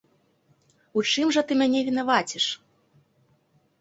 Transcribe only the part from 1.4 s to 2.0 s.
ты мяне